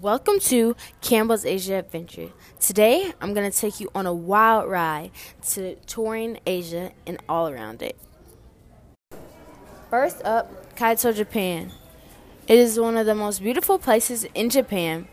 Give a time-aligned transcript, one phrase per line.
[0.00, 2.30] Welcome to Campbell's Asia Adventure.
[2.58, 5.10] Today, I'm going to take you on a wild ride
[5.50, 7.98] to touring Asia and all around it.
[9.90, 11.72] First up, Kyoto, Japan.
[12.48, 15.06] It is one of the most beautiful places in Japan.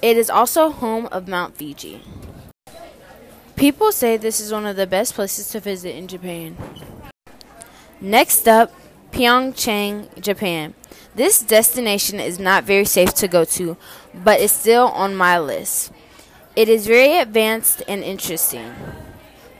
[0.00, 2.00] It is also home of Mount Fuji.
[3.56, 6.56] People say this is one of the best places to visit in Japan.
[8.00, 8.72] Next up,
[9.12, 10.72] Pyeongchang, Japan.
[11.14, 13.76] This destination is not very safe to go to,
[14.12, 15.92] but is still on my list.
[16.56, 18.74] It is very advanced and interesting.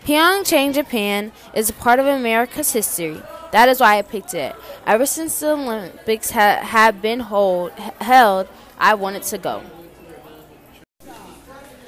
[0.05, 3.23] Pyeongchang, Japan is a part of America's history.
[3.53, 4.55] That is why I picked it.
[4.87, 8.49] Ever since the Olympics ha- have been hold- held,
[8.79, 9.63] I wanted to go.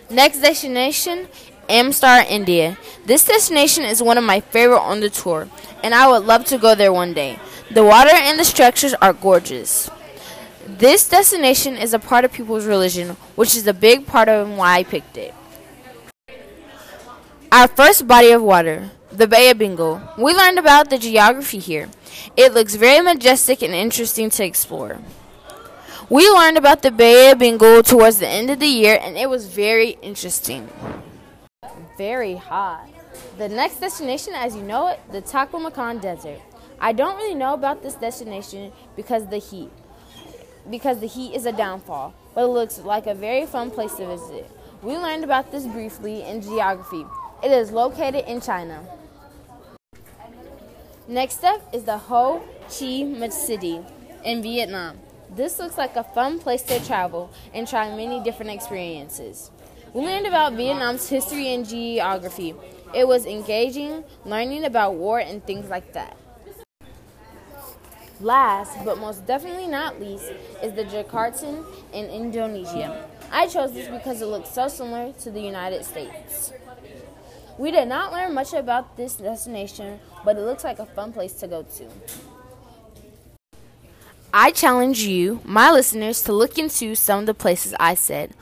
[0.08, 1.28] Next destination
[1.68, 2.78] Amritsar, India.
[3.04, 5.48] This destination is one of my favorite on the tour,
[5.82, 7.38] and I would love to go there one day.
[7.70, 9.90] The water and the structures are gorgeous.
[10.66, 14.76] This destination is a part of people's religion, which is a big part of why
[14.76, 15.34] I picked it.
[17.50, 20.00] Our first body of water, the Bay of Bengal.
[20.16, 21.88] We learned about the geography here.
[22.36, 24.98] It looks very majestic and interesting to explore.
[26.08, 29.28] We learned about the Bay of Bengal towards the end of the year, and it
[29.28, 30.68] was very interesting.
[31.98, 32.88] Very hot.
[33.38, 36.40] The next destination, as you know it, the Taklamakan Desert.
[36.80, 39.70] I don't really know about this destination because the heat.
[40.68, 44.06] Because the heat is a downfall, but it looks like a very fun place to
[44.06, 44.50] visit.
[44.82, 47.06] We learned about this briefly in geography.
[47.42, 48.84] It is located in China.
[51.08, 53.80] Next up is the Ho Chi Minh City
[54.24, 54.98] in Vietnam.
[55.30, 59.50] This looks like a fun place to travel and try many different experiences.
[59.94, 62.54] We learned about Vietnam's history and geography.
[62.94, 66.16] It was engaging, learning about war and things like that.
[68.20, 70.32] Last, but most definitely not least,
[70.62, 73.08] is the Jakarta in Indonesia.
[73.30, 76.52] I chose this because it looks so similar to the United States.
[77.58, 81.32] We did not learn much about this destination, but it looks like a fun place
[81.40, 81.88] to go to.
[84.32, 88.32] I challenge you, my listeners, to look into some of the places I said.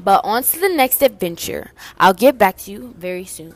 [0.00, 1.72] But on to the next adventure.
[1.98, 3.54] I'll get back to you very soon.